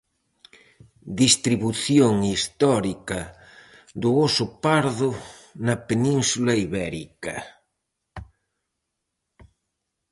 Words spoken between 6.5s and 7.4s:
Ibérica.